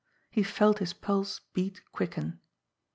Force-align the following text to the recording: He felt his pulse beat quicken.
He 0.31 0.41
felt 0.41 0.79
his 0.79 0.93
pulse 0.93 1.41
beat 1.53 1.83
quicken. 1.91 2.39